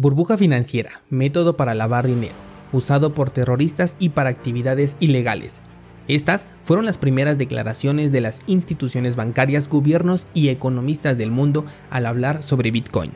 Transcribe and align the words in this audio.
Burbuja 0.00 0.38
financiera, 0.38 1.02
método 1.10 1.56
para 1.56 1.74
lavar 1.74 2.06
dinero, 2.06 2.34
usado 2.72 3.14
por 3.14 3.32
terroristas 3.32 3.94
y 3.98 4.10
para 4.10 4.30
actividades 4.30 4.96
ilegales. 5.00 5.54
Estas 6.06 6.46
fueron 6.62 6.84
las 6.84 6.98
primeras 6.98 7.36
declaraciones 7.36 8.12
de 8.12 8.20
las 8.20 8.38
instituciones 8.46 9.16
bancarias, 9.16 9.68
gobiernos 9.68 10.28
y 10.34 10.50
economistas 10.50 11.18
del 11.18 11.32
mundo 11.32 11.66
al 11.90 12.06
hablar 12.06 12.44
sobre 12.44 12.70
Bitcoin. 12.70 13.10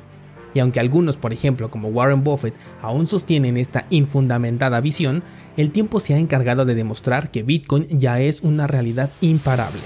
Y 0.54 0.58
aunque 0.58 0.80
algunos, 0.80 1.16
por 1.16 1.32
ejemplo, 1.32 1.70
como 1.70 1.86
Warren 1.86 2.24
Buffett, 2.24 2.54
aún 2.82 3.06
sostienen 3.06 3.58
esta 3.58 3.86
infundamentada 3.90 4.80
visión, 4.80 5.22
el 5.56 5.70
tiempo 5.70 6.00
se 6.00 6.14
ha 6.14 6.18
encargado 6.18 6.64
de 6.64 6.74
demostrar 6.74 7.30
que 7.30 7.44
Bitcoin 7.44 7.86
ya 8.00 8.20
es 8.20 8.40
una 8.40 8.66
realidad 8.66 9.08
imparable. 9.20 9.82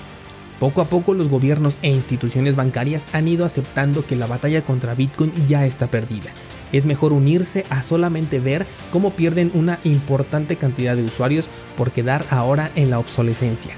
Poco 0.59 0.81
a 0.81 0.87
poco 0.87 1.13
los 1.13 1.29
gobiernos 1.29 1.77
e 1.83 1.91
instituciones 1.91 2.57
bancarias 2.57 3.05
han 3.13 3.29
ido 3.29 3.45
aceptando 3.45 4.07
que 4.07 4.17
la 4.17 4.27
batalla 4.27 4.63
contra 4.63 4.95
Bitcoin 4.95 5.31
ya 5.47 5.67
está 5.67 5.89
perdida 5.89 6.31
es 6.73 6.87
mejor 6.87 7.13
unirse 7.13 7.65
a 7.71 7.83
solamente 7.83 8.41
ver 8.41 8.67
cómo 8.93 9.11
pierden 9.11 9.51
una 9.55 9.79
importante 9.85 10.57
cantidad 10.57 10.97
de 10.97 11.05
usuarios 11.05 11.49
por 11.77 11.91
quedar 11.91 12.25
ahora 12.31 12.71
en 12.75 12.91
la 12.91 12.99
obsolescencia. 12.99 13.75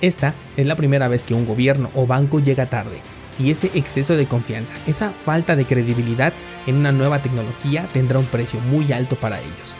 Esta 0.00 0.34
es 0.56 0.66
la 0.66 0.76
primera 0.76 1.08
vez 1.08 1.24
que 1.24 1.34
un 1.34 1.46
gobierno 1.46 1.90
o 1.94 2.06
banco 2.06 2.40
llega 2.40 2.66
tarde, 2.66 2.98
y 3.38 3.50
ese 3.50 3.70
exceso 3.74 4.16
de 4.16 4.26
confianza, 4.26 4.74
esa 4.86 5.10
falta 5.10 5.56
de 5.56 5.64
credibilidad 5.64 6.32
en 6.66 6.76
una 6.76 6.92
nueva 6.92 7.20
tecnología 7.20 7.86
tendrá 7.92 8.18
un 8.18 8.26
precio 8.26 8.60
muy 8.70 8.92
alto 8.92 9.16
para 9.16 9.40
ellos. 9.40 9.76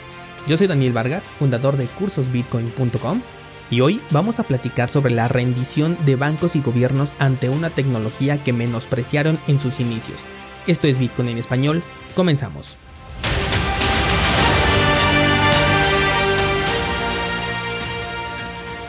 Yo 0.46 0.56
soy 0.56 0.66
Daniel 0.66 0.92
Vargas, 0.92 1.24
fundador 1.38 1.76
de 1.76 1.86
cursosbitcoin.com, 1.86 3.20
y 3.70 3.80
hoy 3.80 4.00
vamos 4.10 4.38
a 4.38 4.42
platicar 4.42 4.90
sobre 4.90 5.14
la 5.14 5.26
rendición 5.26 5.96
de 6.04 6.16
bancos 6.16 6.54
y 6.54 6.60
gobiernos 6.60 7.12
ante 7.18 7.48
una 7.48 7.70
tecnología 7.70 8.42
que 8.42 8.52
menospreciaron 8.52 9.38
en 9.48 9.58
sus 9.58 9.80
inicios. 9.80 10.20
Esto 10.66 10.86
es 10.86 10.98
Bitcoin 10.98 11.28
en 11.28 11.38
español, 11.38 11.82
Comenzamos. 12.14 12.76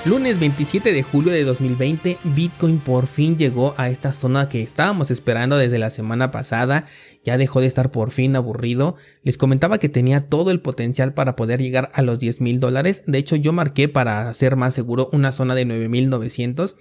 Lunes 0.06 0.40
27 0.40 0.94
de 0.94 1.02
julio 1.02 1.34
de 1.34 1.44
2020, 1.44 2.20
Bitcoin 2.24 2.78
por 2.78 3.08
fin 3.08 3.40
llegó 3.40 3.74
a 3.78 3.90
esta 3.90 4.14
zona 4.14 4.48
que 4.48 4.62
estábamos 4.62 5.10
esperando 5.10 5.58
desde 5.58 5.80
la 5.80 5.90
semana 5.90 6.30
pasada, 6.30 6.86
ya 7.24 7.40
dejó 7.40 7.60
de 7.60 7.66
estar 7.66 7.90
por 7.90 8.12
fin 8.12 8.36
aburrido, 8.36 8.98
les 9.24 9.40
comentaba 9.40 9.80
que 9.80 9.90
tenía 9.90 10.30
todo 10.30 10.52
el 10.52 10.62
potencial 10.62 11.16
para 11.16 11.36
poder 11.36 11.60
llegar 11.60 11.90
a 11.96 12.04
los 12.04 12.20
10 12.20 12.40
mil 12.42 12.60
dólares, 12.60 13.02
de 13.08 13.18
hecho 13.18 13.36
yo 13.36 13.52
marqué 13.52 13.90
para 13.90 14.32
ser 14.36 14.56
más 14.56 14.76
seguro 14.76 15.10
una 15.12 15.32
zona 15.32 15.56
de 15.56 15.66
9900 15.66 16.76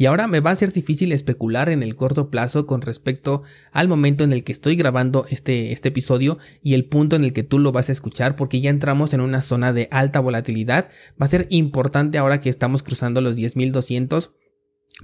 y 0.00 0.06
ahora 0.06 0.28
me 0.28 0.40
va 0.40 0.50
a 0.50 0.56
ser 0.56 0.72
difícil 0.72 1.12
especular 1.12 1.68
en 1.68 1.82
el 1.82 1.94
corto 1.94 2.30
plazo 2.30 2.66
con 2.66 2.80
respecto 2.80 3.42
al 3.70 3.86
momento 3.86 4.24
en 4.24 4.32
el 4.32 4.44
que 4.44 4.52
estoy 4.52 4.74
grabando 4.74 5.26
este, 5.28 5.72
este 5.72 5.88
episodio 5.88 6.38
y 6.62 6.72
el 6.72 6.86
punto 6.86 7.16
en 7.16 7.24
el 7.24 7.34
que 7.34 7.42
tú 7.42 7.58
lo 7.58 7.70
vas 7.70 7.90
a 7.90 7.92
escuchar 7.92 8.34
porque 8.34 8.62
ya 8.62 8.70
entramos 8.70 9.12
en 9.12 9.20
una 9.20 9.42
zona 9.42 9.74
de 9.74 9.88
alta 9.90 10.20
volatilidad. 10.20 10.88
Va 11.20 11.26
a 11.26 11.28
ser 11.28 11.48
importante 11.50 12.16
ahora 12.16 12.40
que 12.40 12.48
estamos 12.48 12.82
cruzando 12.82 13.20
los 13.20 13.36
10.200 13.36 14.30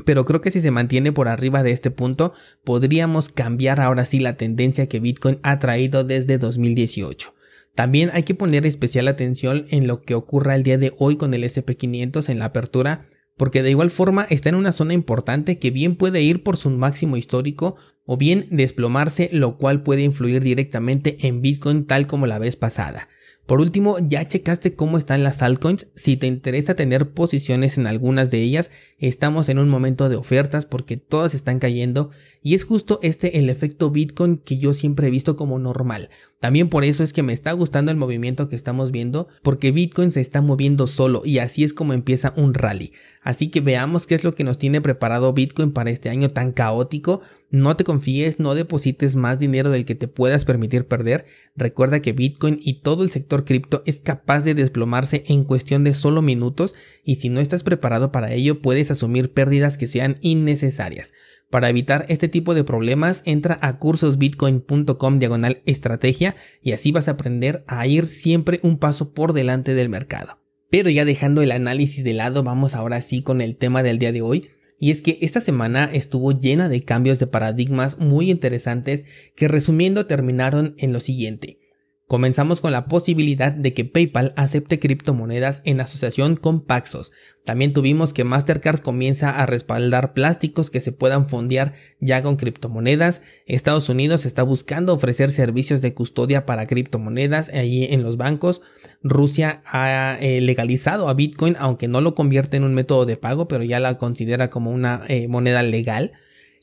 pero 0.07 0.25
creo 0.25 0.41
que 0.41 0.51
si 0.51 0.63
se 0.63 0.71
mantiene 0.71 1.13
por 1.13 1.29
arriba 1.29 1.63
de 1.63 1.73
este 1.73 1.91
punto, 1.91 2.33
podríamos 2.65 3.29
cambiar 3.29 3.81
ahora 3.81 4.07
sí 4.07 4.19
la 4.19 4.39
tendencia 4.39 4.89
que 4.89 5.01
Bitcoin 5.01 5.39
ha 5.43 5.59
traído 5.59 6.05
desde 6.05 6.39
2018. 6.39 7.35
También 7.75 8.11
hay 8.15 8.23
que 8.23 8.35
poner 8.35 8.65
especial 8.65 9.09
atención 9.09 9.67
en 9.69 9.87
lo 9.87 10.01
que 10.01 10.15
ocurra 10.15 10.55
el 10.55 10.63
día 10.63 10.79
de 10.79 10.95
hoy 10.97 11.17
con 11.17 11.35
el 11.35 11.45
SP500 11.45 12.31
en 12.31 12.39
la 12.39 12.47
apertura 12.47 13.11
porque 13.37 13.63
de 13.63 13.71
igual 13.71 13.91
forma 13.91 14.27
está 14.31 14.49
en 14.49 14.55
una 14.55 14.73
zona 14.73 14.95
importante 14.95 15.59
que 15.59 15.71
bien 15.71 15.97
puede 15.97 16.23
ir 16.23 16.43
por 16.43 16.57
su 16.57 16.71
máximo 16.71 17.17
histórico 17.17 17.77
o 18.05 18.17
bien 18.17 18.47
desplomarse, 18.51 19.29
lo 19.33 19.59
cual 19.59 19.83
puede 19.83 20.03
influir 20.03 20.43
directamente 20.43 21.27
en 21.27 21.43
Bitcoin 21.43 21.87
tal 21.87 22.07
como 22.07 22.27
la 22.27 22.39
vez 22.39 22.57
pasada. 22.57 23.09
Por 23.47 23.61
último, 23.61 23.97
ya 24.01 24.27
checaste 24.27 24.75
cómo 24.75 24.99
están 24.99 25.23
las 25.23 25.41
altcoins. 25.41 25.87
Si 25.95 26.17
te 26.17 26.27
interesa 26.27 26.75
tener 26.75 27.11
posiciones 27.11 27.79
en 27.79 27.87
algunas 27.87 28.33
de 28.33 28.43
ellas, 28.43 28.73
estamos 28.99 29.49
en 29.49 29.61
un 29.61 29.69
momento 29.69 30.09
de 30.09 30.17
ofertas 30.17 30.67
porque 30.67 30.97
todas 30.97 31.33
están 31.33 31.61
cayendo 31.61 32.11
y 32.43 32.55
es 32.55 32.65
justo 32.65 32.99
este 33.03 33.39
el 33.39 33.49
efecto 33.51 33.91
Bitcoin 33.91 34.39
que 34.39 34.59
yo 34.59 34.73
siempre 34.73 35.09
he 35.09 35.11
visto 35.11 35.37
como 35.37 35.59
normal. 35.59 36.11
También 36.41 36.69
por 36.69 36.85
eso 36.85 37.03
es 37.03 37.13
que 37.13 37.23
me 37.23 37.33
está 37.33 37.53
gustando 37.53 37.91
el 37.91 37.97
movimiento 37.97 38.49
que 38.49 38.57
estamos 38.57 38.91
viendo 38.91 39.29
porque 39.43 39.71
Bitcoin 39.71 40.11
se 40.11 40.21
está 40.21 40.41
moviendo 40.43 40.87
solo 40.87 41.23
y 41.25 41.39
así 41.39 41.65
es 41.65 41.73
como 41.73 41.93
empieza 41.93 42.35
un 42.37 42.53
rally. 42.55 42.93
Así 43.23 43.49
que 43.49 43.61
veamos 43.61 44.07
qué 44.07 44.15
es 44.15 44.23
lo 44.23 44.35
que 44.35 44.45
nos 44.45 44.59
tiene 44.59 44.81
preparado 44.81 45.33
Bitcoin 45.33 45.73
para 45.73 45.91
este 45.91 46.09
año 46.09 46.31
tan 46.31 46.53
caótico 46.53 47.21
no 47.57 47.77
te 47.77 47.85
confíes, 47.85 48.39
no 48.39 48.55
deposites 48.55 49.17
más 49.17 49.39
dinero 49.39 49.71
del 49.71 49.85
que 49.85 49.95
te 49.95 50.09
puedas 50.09 50.45
permitir 50.45 50.87
perder. 50.87 51.27
Recuerda 51.57 52.01
que 52.01 52.13
Bitcoin 52.13 52.59
y 52.61 52.81
todo 52.81 53.03
el 53.03 53.11
sector 53.11 53.45
cripto 53.45 53.83
es 53.87 54.01
capaz 54.01 54.43
de 54.43 54.55
desplomarse 54.55 55.25
en 55.27 55.45
cuestión 55.45 55.83
de 55.83 55.95
solo 55.95 56.23
minutos 56.23 56.75
y 57.05 57.17
si 57.17 57.29
no 57.29 57.41
estás 57.41 57.63
preparado 57.63 58.13
para 58.13 58.33
ello 58.33 58.61
puedes 58.61 58.91
asumir 58.91 59.33
pérdidas 59.33 59.77
que 59.77 59.87
sean 59.87 60.19
innecesarias. 60.21 61.13
Para 61.51 61.69
evitar 61.69 62.07
este 62.09 62.29
tipo 62.29 62.55
de 62.55 62.65
problemas, 62.65 63.23
entra 63.25 63.59
a 63.63 63.79
cursosbitcoin.com 63.79 65.19
diagonal 65.19 65.63
estrategia 65.65 66.35
y 66.61 66.73
así 66.73 66.91
vas 66.91 67.09
a 67.09 67.13
aprender 67.13 67.65
a 67.69 67.87
ir 67.87 68.09
siempre 68.09 68.59
un 68.63 68.79
paso 68.79 69.13
por 69.13 69.33
delante 69.33 69.75
del 69.75 69.89
mercado. 69.89 70.41
Pero 70.71 70.91
ya 70.91 71.05
dejando 71.05 71.43
el 71.43 71.53
análisis 71.53 72.03
de 72.03 72.15
lado, 72.15 72.43
vamos 72.43 72.75
ahora 72.75 73.01
sí 73.01 73.23
con 73.23 73.41
el 73.41 73.57
tema 73.57 73.85
del 73.85 74.01
día 74.01 74.11
de 74.11 74.23
hoy, 74.23 74.49
y 74.79 74.91
es 74.91 75.01
que 75.01 75.19
esta 75.21 75.41
semana 75.41 75.91
estuvo 75.93 76.33
llena 76.33 76.69
de 76.69 76.85
cambios 76.85 77.19
de 77.19 77.27
paradigmas 77.27 77.99
muy 77.99 78.31
interesantes 78.31 79.05
que 79.35 79.49
resumiendo 79.49 80.07
terminaron 80.07 80.75
en 80.79 80.93
lo 80.93 81.01
siguiente. 81.01 81.66
Comenzamos 82.09 82.61
con 82.61 82.71
la 82.71 82.87
posibilidad 82.87 83.51
de 83.51 83.75
que 83.75 83.85
PayPal 83.85 84.33
acepte 84.37 84.79
criptomonedas 84.79 85.61
en 85.65 85.81
asociación 85.81 86.37
con 86.37 86.61
Paxos. 86.61 87.11
También 87.45 87.73
tuvimos 87.73 88.13
que 88.13 88.23
Mastercard 88.23 88.79
comienza 88.79 89.31
a 89.31 89.45
respaldar 89.45 90.13
plásticos 90.13 90.71
que 90.71 90.81
se 90.81 90.93
puedan 90.93 91.29
fondear 91.29 91.75
ya 91.99 92.23
con 92.23 92.37
criptomonedas. 92.37 93.23
Estados 93.47 93.89
Unidos 93.89 94.25
está 94.25 94.45
buscando 94.45 94.95
ofrecer 94.95 95.33
servicios 95.33 95.83
de 95.83 95.95
custodia 95.95 96.47
para 96.47 96.69
criptomonedas 96.69 97.49
allí 97.49 97.87
en 97.87 98.05
los 98.05 98.17
bancos. 98.17 98.63
Rusia 99.03 99.63
ha 99.67 100.17
eh, 100.21 100.41
legalizado 100.41 101.09
a 101.09 101.15
Bitcoin, 101.15 101.57
aunque 101.59 101.89
no 101.89 102.01
lo 102.01 102.15
convierte 102.15 102.57
en 102.57 102.63
un 102.63 102.75
método 102.75 103.05
de 103.05 103.17
pago, 103.17 103.49
pero 103.49 103.65
ya 103.65 103.81
la 103.81 103.99
considera 103.99 104.49
como 104.49 104.71
una 104.71 105.03
eh, 105.09 105.27
moneda 105.27 105.65
legal. 105.65 106.13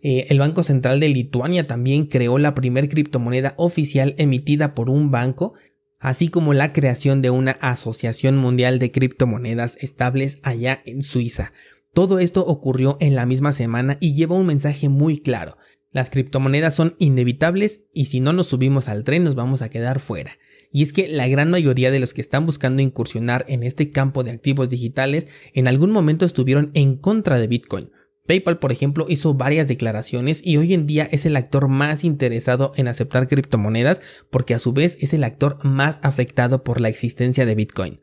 Eh, 0.05 0.27
el 0.29 0.37
Banco 0.37 0.63
Central 0.63 0.99
de 0.99 1.07
Lituania 1.07 1.65
también 1.65 2.07
creó 2.07 2.37
la 2.37 2.53
primer 2.53 2.89
criptomoneda 2.89 3.53
oficial 3.57 4.15
emitida 4.17 4.75
por 4.75 4.89
un 4.89 5.11
banco, 5.11 5.53
así 5.97 6.27
como 6.27 6.53
la 6.53 6.73
creación 6.73 7.21
de 7.21 7.29
una 7.29 7.51
Asociación 7.61 8.37
Mundial 8.37 8.79
de 8.79 8.91
Criptomonedas 8.91 9.77
estables 9.79 10.39
allá 10.43 10.81
en 10.85 11.03
Suiza. 11.03 11.53
Todo 11.93 12.19
esto 12.19 12.45
ocurrió 12.45 12.97
en 12.99 13.15
la 13.15 13.25
misma 13.25 13.53
semana 13.53 13.97
y 14.01 14.13
lleva 14.13 14.35
un 14.35 14.45
mensaje 14.45 14.89
muy 14.89 15.19
claro. 15.19 15.57
Las 15.91 16.09
criptomonedas 16.09 16.75
son 16.75 16.91
inevitables 16.97 17.83
y 17.93 18.05
si 18.05 18.19
no 18.19 18.33
nos 18.33 18.47
subimos 18.47 18.89
al 18.89 19.05
tren 19.05 19.23
nos 19.23 19.35
vamos 19.35 19.61
a 19.61 19.69
quedar 19.69 20.01
fuera. 20.01 20.37
Y 20.69 20.83
es 20.83 20.91
que 20.91 21.07
la 21.07 21.29
gran 21.29 21.49
mayoría 21.49 21.91
de 21.91 21.99
los 21.99 22.13
que 22.13 22.21
están 22.21 22.45
buscando 22.45 22.81
incursionar 22.81 23.45
en 23.47 23.63
este 23.63 23.91
campo 23.91 24.23
de 24.23 24.31
activos 24.31 24.69
digitales 24.69 25.29
en 25.53 25.67
algún 25.67 25.91
momento 25.91 26.25
estuvieron 26.25 26.71
en 26.73 26.97
contra 26.97 27.37
de 27.37 27.47
Bitcoin 27.47 27.91
PayPal, 28.25 28.57
por 28.57 28.71
ejemplo, 28.71 29.05
hizo 29.09 29.33
varias 29.33 29.67
declaraciones 29.67 30.41
y 30.43 30.55
hoy 30.55 30.73
en 30.73 30.87
día 30.87 31.07
es 31.11 31.25
el 31.25 31.35
actor 31.35 31.67
más 31.67 32.05
interesado 32.05 32.71
en 32.77 32.87
aceptar 32.87 33.27
criptomonedas 33.27 33.99
porque 34.29 34.53
a 34.53 34.59
su 34.59 34.71
vez 34.71 34.97
es 35.01 35.13
el 35.13 35.25
actor 35.25 35.59
más 35.63 35.99
afectado 36.03 36.63
por 36.63 36.79
la 36.79 36.87
existencia 36.87 37.45
de 37.45 37.55
Bitcoin. 37.55 37.99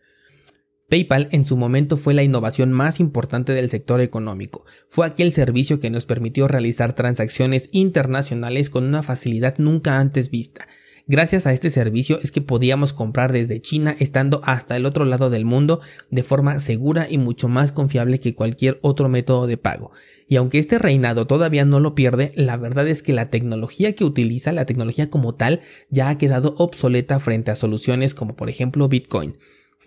PayPal 0.90 1.28
en 1.30 1.46
su 1.46 1.56
momento 1.56 1.96
fue 1.96 2.14
la 2.14 2.24
innovación 2.24 2.72
más 2.72 3.00
importante 3.00 3.52
del 3.54 3.70
sector 3.70 4.00
económico. 4.00 4.64
Fue 4.88 5.06
aquel 5.06 5.32
servicio 5.32 5.80
que 5.80 5.88
nos 5.88 6.04
permitió 6.04 6.48
realizar 6.48 6.94
transacciones 6.94 7.70
internacionales 7.72 8.68
con 8.68 8.84
una 8.84 9.02
facilidad 9.02 9.54
nunca 9.58 10.00
antes 10.00 10.30
vista. 10.30 10.66
Gracias 11.12 11.44
a 11.44 11.52
este 11.52 11.72
servicio 11.72 12.20
es 12.22 12.30
que 12.30 12.40
podíamos 12.40 12.92
comprar 12.92 13.32
desde 13.32 13.60
China 13.60 13.96
estando 13.98 14.42
hasta 14.44 14.76
el 14.76 14.86
otro 14.86 15.04
lado 15.04 15.28
del 15.28 15.44
mundo 15.44 15.80
de 16.08 16.22
forma 16.22 16.60
segura 16.60 17.08
y 17.10 17.18
mucho 17.18 17.48
más 17.48 17.72
confiable 17.72 18.20
que 18.20 18.36
cualquier 18.36 18.78
otro 18.80 19.08
método 19.08 19.48
de 19.48 19.56
pago. 19.56 19.90
Y 20.28 20.36
aunque 20.36 20.60
este 20.60 20.78
reinado 20.78 21.26
todavía 21.26 21.64
no 21.64 21.80
lo 21.80 21.96
pierde, 21.96 22.30
la 22.36 22.56
verdad 22.56 22.86
es 22.86 23.02
que 23.02 23.12
la 23.12 23.28
tecnología 23.28 23.96
que 23.96 24.04
utiliza, 24.04 24.52
la 24.52 24.66
tecnología 24.66 25.10
como 25.10 25.34
tal, 25.34 25.62
ya 25.88 26.10
ha 26.10 26.16
quedado 26.16 26.54
obsoleta 26.58 27.18
frente 27.18 27.50
a 27.50 27.56
soluciones 27.56 28.14
como 28.14 28.36
por 28.36 28.48
ejemplo 28.48 28.88
Bitcoin 28.88 29.36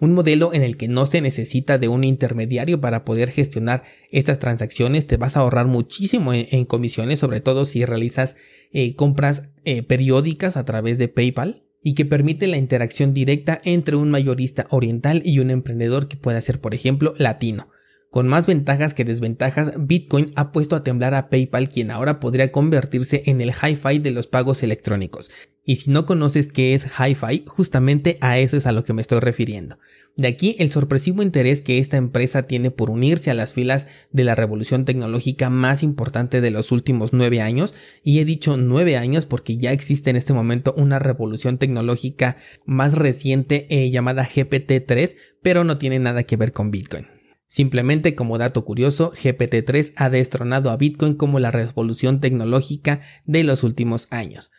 un 0.03 0.11
modelo 0.11 0.53
en 0.53 0.63
el 0.63 0.75
que 0.75 0.89
no 0.89 1.05
se 1.05 1.21
necesita 1.21 1.77
de 1.77 1.87
un 1.87 2.03
intermediario 2.03 2.81
para 2.81 3.05
poder 3.05 3.31
gestionar 3.31 3.83
estas 4.11 4.37
transacciones, 4.37 5.07
te 5.07 5.15
vas 5.15 5.37
a 5.37 5.39
ahorrar 5.39 5.67
muchísimo 5.67 6.33
en, 6.33 6.65
comisiones, 6.65 7.19
sobre 7.19 7.39
todo 7.39 7.63
si 7.63 7.85
realizas 7.85 8.35
eh, 8.73 8.95
compras 8.95 9.43
eh, 9.63 9.81
periódicas 9.81 10.57
a 10.57 10.65
través 10.65 10.97
de 10.97 11.07
PayPal 11.07 11.61
y 11.81 11.93
que 11.93 12.03
permite 12.03 12.47
la 12.47 12.57
interacción 12.57 13.13
directa 13.13 13.61
entre 13.63 13.95
un 13.95 14.11
mayorista 14.11 14.67
oriental 14.71 15.21
y 15.23 15.39
un 15.39 15.49
emprendedor 15.49 16.09
que 16.09 16.17
pueda 16.17 16.41
ser, 16.41 16.59
por 16.59 16.75
ejemplo, 16.75 17.13
latino. 17.17 17.69
Con 18.13 18.27
más 18.27 18.45
ventajas 18.45 18.93
que 18.93 19.05
desventajas, 19.05 19.71
Bitcoin 19.75 20.33
ha 20.35 20.51
puesto 20.51 20.75
a 20.75 20.83
temblar 20.83 21.15
a 21.15 21.29
PayPal, 21.29 21.67
quien 21.67 21.89
ahora 21.89 22.19
podría 22.19 22.51
convertirse 22.51 23.23
en 23.25 23.41
el 23.41 23.49
hi-fi 23.49 23.97
de 23.97 24.11
los 24.11 24.27
pagos 24.27 24.61
electrónicos. 24.61 25.31
Y 25.65 25.77
si 25.77 25.89
no 25.89 26.05
conoces 26.05 26.47
qué 26.47 26.75
es 26.75 26.85
hi-fi, 26.85 27.43
justamente 27.47 28.19
a 28.21 28.37
eso 28.37 28.55
es 28.55 28.67
a 28.67 28.71
lo 28.71 28.83
que 28.83 28.93
me 28.93 29.01
estoy 29.01 29.19
refiriendo. 29.19 29.79
De 30.15 30.27
aquí 30.27 30.55
el 30.59 30.69
sorpresivo 30.69 31.23
interés 31.23 31.61
que 31.61 31.79
esta 31.79 31.97
empresa 31.97 32.43
tiene 32.43 32.69
por 32.69 32.91
unirse 32.91 33.31
a 33.31 33.33
las 33.33 33.55
filas 33.55 33.87
de 34.11 34.23
la 34.23 34.35
revolución 34.35 34.85
tecnológica 34.85 35.49
más 35.49 35.81
importante 35.81 36.39
de 36.39 36.51
los 36.51 36.71
últimos 36.71 37.13
nueve 37.13 37.41
años, 37.41 37.73
y 38.03 38.19
he 38.19 38.25
dicho 38.25 38.57
nueve 38.57 38.95
años 38.95 39.25
porque 39.25 39.57
ya 39.57 39.71
existe 39.71 40.11
en 40.11 40.17
este 40.17 40.33
momento 40.33 40.75
una 40.77 40.99
revolución 40.99 41.57
tecnológica 41.57 42.37
más 42.67 42.93
reciente 42.93 43.65
eh, 43.71 43.89
llamada 43.89 44.23
GPT-3, 44.23 45.15
pero 45.41 45.63
no 45.63 45.79
tiene 45.79 45.97
nada 45.97 46.21
que 46.21 46.37
ver 46.37 46.51
con 46.51 46.69
Bitcoin. 46.69 47.07
Simplemente 47.53 48.15
como 48.15 48.39
dato 48.39 48.65
curioso, 48.65 49.11
GPT-3 49.11 49.93
ha 49.97 50.09
destronado 50.09 50.71
a 50.71 50.77
Bitcoin 50.77 51.13
como 51.13 51.37
la 51.37 51.51
revolución 51.51 52.19
tecnológica 52.19 53.01
de 53.27 53.43
los 53.43 53.61
últimos 53.61 54.07
años. 54.09 54.49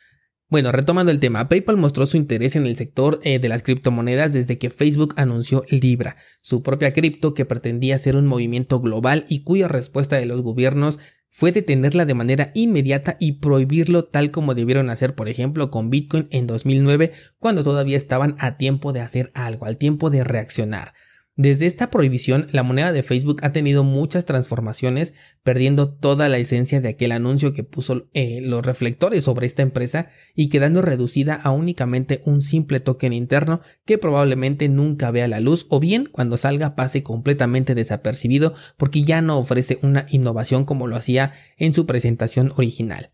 Bueno, 0.48 0.70
retomando 0.70 1.10
el 1.10 1.18
tema, 1.18 1.48
PayPal 1.48 1.76
mostró 1.76 2.06
su 2.06 2.16
interés 2.16 2.54
en 2.54 2.66
el 2.66 2.76
sector 2.76 3.18
eh, 3.24 3.40
de 3.40 3.48
las 3.48 3.64
criptomonedas 3.64 4.32
desde 4.32 4.58
que 4.58 4.70
Facebook 4.70 5.12
anunció 5.16 5.64
Libra, 5.70 6.18
su 6.40 6.62
propia 6.62 6.92
cripto 6.92 7.34
que 7.34 7.44
pretendía 7.44 7.98
ser 7.98 8.14
un 8.14 8.28
movimiento 8.28 8.78
global 8.78 9.24
y 9.28 9.42
cuya 9.42 9.66
respuesta 9.66 10.14
de 10.14 10.26
los 10.26 10.42
gobiernos 10.42 11.00
fue 11.28 11.50
detenerla 11.50 12.04
de 12.06 12.14
manera 12.14 12.52
inmediata 12.54 13.16
y 13.18 13.40
prohibirlo 13.40 14.04
tal 14.04 14.30
como 14.30 14.54
debieron 14.54 14.88
hacer, 14.88 15.16
por 15.16 15.28
ejemplo, 15.28 15.72
con 15.72 15.90
Bitcoin 15.90 16.28
en 16.30 16.46
2009, 16.46 17.10
cuando 17.40 17.64
todavía 17.64 17.96
estaban 17.96 18.36
a 18.38 18.56
tiempo 18.56 18.92
de 18.92 19.00
hacer 19.00 19.32
algo, 19.34 19.66
al 19.66 19.78
tiempo 19.78 20.10
de 20.10 20.22
reaccionar. 20.22 20.94
Desde 21.36 21.66
esta 21.66 21.90
prohibición, 21.90 22.46
la 22.52 22.62
moneda 22.62 22.92
de 22.92 23.02
Facebook 23.02 23.40
ha 23.42 23.50
tenido 23.50 23.82
muchas 23.82 24.24
transformaciones, 24.24 25.14
perdiendo 25.42 25.92
toda 25.92 26.28
la 26.28 26.38
esencia 26.38 26.80
de 26.80 26.90
aquel 26.90 27.10
anuncio 27.10 27.52
que 27.54 27.64
puso 27.64 28.08
eh, 28.14 28.40
los 28.40 28.64
reflectores 28.64 29.24
sobre 29.24 29.46
esta 29.46 29.62
empresa 29.62 30.10
y 30.36 30.48
quedando 30.48 30.80
reducida 30.80 31.34
a 31.34 31.50
únicamente 31.50 32.20
un 32.24 32.40
simple 32.40 32.78
token 32.78 33.12
interno 33.12 33.62
que 33.84 33.98
probablemente 33.98 34.68
nunca 34.68 35.10
vea 35.10 35.26
la 35.26 35.40
luz 35.40 35.66
o 35.70 35.80
bien 35.80 36.06
cuando 36.06 36.36
salga 36.36 36.76
pase 36.76 37.02
completamente 37.02 37.74
desapercibido 37.74 38.54
porque 38.76 39.02
ya 39.02 39.20
no 39.20 39.36
ofrece 39.36 39.80
una 39.82 40.06
innovación 40.10 40.64
como 40.64 40.86
lo 40.86 40.94
hacía 40.94 41.32
en 41.58 41.74
su 41.74 41.84
presentación 41.84 42.52
original. 42.56 43.10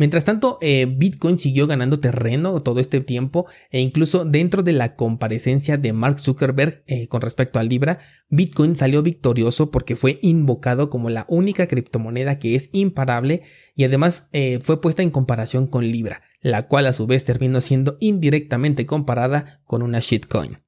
Mientras 0.00 0.24
tanto, 0.24 0.56
eh, 0.62 0.86
Bitcoin 0.86 1.38
siguió 1.38 1.66
ganando 1.66 2.00
terreno 2.00 2.62
todo 2.62 2.80
este 2.80 3.02
tiempo 3.02 3.44
e 3.70 3.80
incluso 3.80 4.24
dentro 4.24 4.62
de 4.62 4.72
la 4.72 4.96
comparecencia 4.96 5.76
de 5.76 5.92
Mark 5.92 6.20
Zuckerberg 6.20 6.82
eh, 6.86 7.06
con 7.06 7.20
respecto 7.20 7.58
a 7.58 7.64
Libra, 7.64 7.98
Bitcoin 8.30 8.76
salió 8.76 9.02
victorioso 9.02 9.70
porque 9.70 9.96
fue 9.96 10.18
invocado 10.22 10.88
como 10.88 11.10
la 11.10 11.26
única 11.28 11.66
criptomoneda 11.66 12.38
que 12.38 12.54
es 12.54 12.70
imparable 12.72 13.42
y 13.76 13.84
además 13.84 14.26
eh, 14.32 14.60
fue 14.62 14.80
puesta 14.80 15.02
en 15.02 15.10
comparación 15.10 15.66
con 15.66 15.86
Libra, 15.86 16.22
la 16.40 16.66
cual 16.66 16.86
a 16.86 16.94
su 16.94 17.06
vez 17.06 17.24
terminó 17.24 17.60
siendo 17.60 17.98
indirectamente 18.00 18.86
comparada 18.86 19.60
con 19.66 19.82
una 19.82 19.98
shitcoin. 20.00 20.60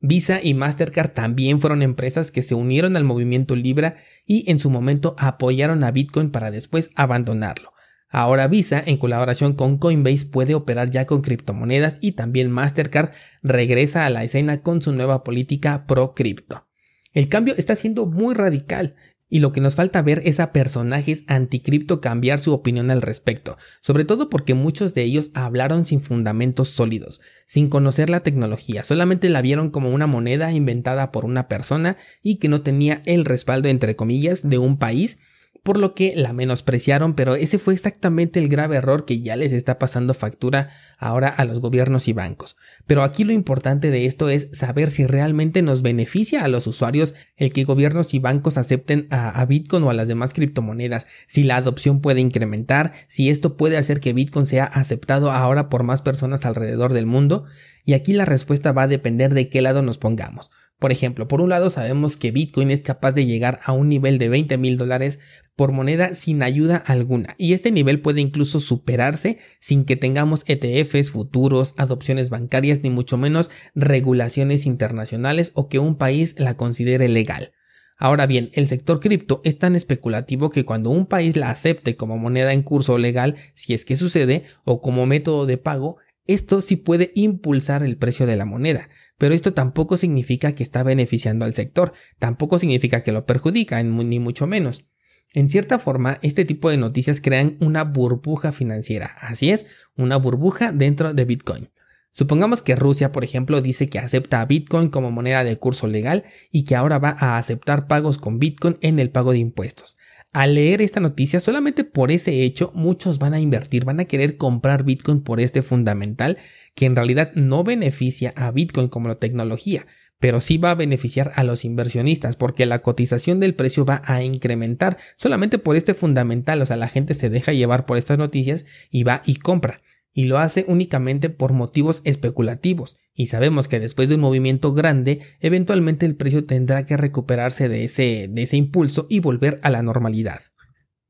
Visa 0.00 0.40
y 0.42 0.54
Mastercard 0.54 1.12
también 1.12 1.60
fueron 1.60 1.82
empresas 1.82 2.30
que 2.30 2.40
se 2.40 2.54
unieron 2.54 2.96
al 2.96 3.04
movimiento 3.04 3.54
Libra 3.54 3.96
y 4.24 4.50
en 4.50 4.58
su 4.58 4.70
momento 4.70 5.14
apoyaron 5.18 5.84
a 5.84 5.90
Bitcoin 5.90 6.30
para 6.30 6.50
después 6.50 6.90
abandonarlo. 6.94 7.71
Ahora 8.14 8.46
Visa, 8.46 8.82
en 8.84 8.98
colaboración 8.98 9.54
con 9.54 9.78
Coinbase, 9.78 10.26
puede 10.26 10.54
operar 10.54 10.90
ya 10.90 11.06
con 11.06 11.22
criptomonedas 11.22 11.96
y 12.02 12.12
también 12.12 12.50
Mastercard 12.50 13.12
regresa 13.42 14.04
a 14.04 14.10
la 14.10 14.22
escena 14.22 14.60
con 14.60 14.82
su 14.82 14.92
nueva 14.92 15.24
política 15.24 15.86
pro 15.86 16.12
cripto. 16.12 16.66
El 17.14 17.28
cambio 17.28 17.54
está 17.56 17.74
siendo 17.74 18.04
muy 18.04 18.34
radical 18.34 18.96
y 19.30 19.40
lo 19.40 19.52
que 19.52 19.62
nos 19.62 19.76
falta 19.76 20.02
ver 20.02 20.20
es 20.26 20.40
a 20.40 20.52
personajes 20.52 21.24
anticripto 21.26 22.02
cambiar 22.02 22.38
su 22.38 22.52
opinión 22.52 22.90
al 22.90 23.00
respecto, 23.00 23.56
sobre 23.80 24.04
todo 24.04 24.28
porque 24.28 24.52
muchos 24.52 24.92
de 24.92 25.04
ellos 25.04 25.30
hablaron 25.32 25.86
sin 25.86 26.02
fundamentos 26.02 26.68
sólidos, 26.68 27.22
sin 27.46 27.70
conocer 27.70 28.10
la 28.10 28.20
tecnología, 28.20 28.82
solamente 28.82 29.30
la 29.30 29.40
vieron 29.40 29.70
como 29.70 29.88
una 29.88 30.06
moneda 30.06 30.52
inventada 30.52 31.12
por 31.12 31.24
una 31.24 31.48
persona 31.48 31.96
y 32.22 32.36
que 32.36 32.50
no 32.50 32.60
tenía 32.60 33.00
el 33.06 33.24
respaldo 33.24 33.70
entre 33.70 33.96
comillas 33.96 34.46
de 34.46 34.58
un 34.58 34.76
país 34.76 35.18
por 35.62 35.78
lo 35.78 35.94
que 35.94 36.14
la 36.16 36.32
menospreciaron, 36.32 37.14
pero 37.14 37.36
ese 37.36 37.58
fue 37.58 37.74
exactamente 37.74 38.40
el 38.40 38.48
grave 38.48 38.76
error 38.76 39.04
que 39.04 39.20
ya 39.20 39.36
les 39.36 39.52
está 39.52 39.78
pasando 39.78 40.12
factura 40.12 40.70
ahora 40.98 41.28
a 41.28 41.44
los 41.44 41.60
gobiernos 41.60 42.08
y 42.08 42.12
bancos. 42.12 42.56
Pero 42.86 43.04
aquí 43.04 43.22
lo 43.22 43.32
importante 43.32 43.90
de 43.90 44.06
esto 44.06 44.28
es 44.28 44.48
saber 44.52 44.90
si 44.90 45.06
realmente 45.06 45.62
nos 45.62 45.82
beneficia 45.82 46.42
a 46.42 46.48
los 46.48 46.66
usuarios 46.66 47.14
el 47.36 47.52
que 47.52 47.64
gobiernos 47.64 48.12
y 48.12 48.18
bancos 48.18 48.58
acepten 48.58 49.06
a, 49.10 49.44
Bitcoin 49.44 49.84
o 49.84 49.90
a 49.90 49.94
las 49.94 50.08
demás 50.08 50.32
criptomonedas, 50.32 51.06
si 51.26 51.44
la 51.44 51.56
adopción 51.56 52.00
puede 52.00 52.20
incrementar, 52.20 52.92
si 53.06 53.30
esto 53.30 53.56
puede 53.56 53.76
hacer 53.76 54.00
que 54.00 54.12
Bitcoin 54.12 54.46
sea 54.46 54.64
aceptado 54.64 55.30
ahora 55.30 55.68
por 55.68 55.84
más 55.84 56.02
personas 56.02 56.44
alrededor 56.44 56.92
del 56.92 57.06
mundo, 57.06 57.44
y 57.84 57.94
aquí 57.94 58.12
la 58.12 58.24
respuesta 58.24 58.72
va 58.72 58.82
a 58.82 58.88
depender 58.88 59.34
de 59.34 59.48
qué 59.48 59.62
lado 59.62 59.82
nos 59.82 59.98
pongamos. 59.98 60.50
Por 60.82 60.90
ejemplo, 60.90 61.28
por 61.28 61.40
un 61.40 61.50
lado 61.50 61.70
sabemos 61.70 62.16
que 62.16 62.32
Bitcoin 62.32 62.72
es 62.72 62.82
capaz 62.82 63.12
de 63.12 63.24
llegar 63.24 63.60
a 63.64 63.70
un 63.70 63.88
nivel 63.88 64.18
de 64.18 64.28
20 64.28 64.58
mil 64.58 64.76
dólares 64.76 65.20
por 65.56 65.72
moneda 65.72 66.14
sin 66.14 66.42
ayuda 66.42 66.76
alguna 66.76 67.34
y 67.38 67.52
este 67.52 67.70
nivel 67.70 68.00
puede 68.00 68.20
incluso 68.20 68.60
superarse 68.60 69.38
sin 69.60 69.84
que 69.84 69.96
tengamos 69.96 70.44
ETFs, 70.46 71.10
futuros, 71.10 71.74
adopciones 71.76 72.30
bancarias 72.30 72.82
ni 72.82 72.90
mucho 72.90 73.18
menos 73.18 73.50
regulaciones 73.74 74.66
internacionales 74.66 75.52
o 75.54 75.68
que 75.68 75.78
un 75.78 75.96
país 75.96 76.34
la 76.38 76.56
considere 76.56 77.08
legal. 77.08 77.52
Ahora 77.98 78.26
bien, 78.26 78.50
el 78.54 78.66
sector 78.66 78.98
cripto 78.98 79.40
es 79.44 79.58
tan 79.58 79.76
especulativo 79.76 80.50
que 80.50 80.64
cuando 80.64 80.90
un 80.90 81.06
país 81.06 81.36
la 81.36 81.50
acepte 81.50 81.96
como 81.96 82.18
moneda 82.18 82.52
en 82.52 82.62
curso 82.62 82.98
legal, 82.98 83.36
si 83.54 83.74
es 83.74 83.84
que 83.84 83.94
sucede, 83.94 84.44
o 84.64 84.80
como 84.80 85.06
método 85.06 85.46
de 85.46 85.56
pago, 85.56 85.98
esto 86.26 86.60
sí 86.62 86.74
puede 86.74 87.12
impulsar 87.14 87.84
el 87.84 87.96
precio 87.96 88.26
de 88.26 88.36
la 88.36 88.44
moneda. 88.44 88.88
Pero 89.18 89.34
esto 89.34 89.54
tampoco 89.54 89.96
significa 89.96 90.52
que 90.52 90.64
está 90.64 90.82
beneficiando 90.82 91.44
al 91.44 91.54
sector, 91.54 91.92
tampoco 92.18 92.58
significa 92.58 93.04
que 93.04 93.12
lo 93.12 93.24
perjudica, 93.24 93.80
ni 93.80 94.18
mucho 94.18 94.48
menos. 94.48 94.88
En 95.34 95.48
cierta 95.48 95.78
forma, 95.78 96.18
este 96.22 96.44
tipo 96.44 96.70
de 96.70 96.76
noticias 96.76 97.20
crean 97.20 97.56
una 97.60 97.84
burbuja 97.84 98.52
financiera, 98.52 99.16
así 99.20 99.50
es, 99.50 99.66
una 99.96 100.16
burbuja 100.16 100.72
dentro 100.72 101.14
de 101.14 101.24
Bitcoin. 101.24 101.70
Supongamos 102.10 102.60
que 102.60 102.76
Rusia, 102.76 103.10
por 103.10 103.24
ejemplo, 103.24 103.62
dice 103.62 103.88
que 103.88 103.98
acepta 103.98 104.42
a 104.42 104.44
Bitcoin 104.44 104.90
como 104.90 105.10
moneda 105.10 105.44
de 105.44 105.58
curso 105.58 105.86
legal 105.86 106.24
y 106.50 106.64
que 106.64 106.76
ahora 106.76 106.98
va 106.98 107.16
a 107.18 107.38
aceptar 107.38 107.86
pagos 107.86 108.18
con 108.18 108.38
Bitcoin 108.38 108.76
en 108.82 108.98
el 108.98 109.10
pago 109.10 109.32
de 109.32 109.38
impuestos. 109.38 109.96
Al 110.32 110.54
leer 110.54 110.82
esta 110.82 111.00
noticia, 111.00 111.40
solamente 111.40 111.84
por 111.84 112.10
ese 112.10 112.42
hecho, 112.42 112.70
muchos 112.74 113.18
van 113.18 113.32
a 113.32 113.40
invertir, 113.40 113.86
van 113.86 114.00
a 114.00 114.04
querer 114.04 114.36
comprar 114.36 114.82
Bitcoin 114.82 115.22
por 115.22 115.40
este 115.40 115.62
fundamental 115.62 116.38
que 116.74 116.84
en 116.86 116.96
realidad 116.96 117.32
no 117.34 117.64
beneficia 117.64 118.32
a 118.36 118.50
Bitcoin 118.50 118.88
como 118.88 119.16
tecnología, 119.16 119.86
pero 120.22 120.40
sí 120.40 120.56
va 120.56 120.70
a 120.70 120.76
beneficiar 120.76 121.32
a 121.34 121.42
los 121.42 121.64
inversionistas 121.64 122.36
porque 122.36 122.64
la 122.64 122.80
cotización 122.80 123.40
del 123.40 123.56
precio 123.56 123.84
va 123.84 124.02
a 124.04 124.22
incrementar 124.22 124.96
solamente 125.16 125.58
por 125.58 125.74
este 125.74 125.94
fundamental, 125.94 126.62
o 126.62 126.66
sea, 126.66 126.76
la 126.76 126.86
gente 126.86 127.14
se 127.14 127.28
deja 127.28 127.52
llevar 127.52 127.86
por 127.86 127.98
estas 127.98 128.18
noticias 128.18 128.64
y 128.88 129.02
va 129.02 129.22
y 129.26 129.34
compra 129.34 129.82
y 130.14 130.26
lo 130.26 130.38
hace 130.38 130.64
únicamente 130.68 131.28
por 131.28 131.54
motivos 131.54 132.02
especulativos, 132.04 132.98
y 133.14 133.26
sabemos 133.26 133.66
que 133.66 133.80
después 133.80 134.08
de 134.08 134.14
un 134.14 134.20
movimiento 134.20 134.72
grande, 134.74 135.22
eventualmente 135.40 136.06
el 136.06 136.16
precio 136.16 136.44
tendrá 136.44 136.86
que 136.86 136.96
recuperarse 136.96 137.68
de 137.68 137.84
ese, 137.84 138.28
de 138.30 138.42
ese 138.42 138.56
impulso 138.56 139.06
y 139.08 139.20
volver 139.20 139.58
a 139.62 139.70
la 139.70 139.82
normalidad. 139.82 140.42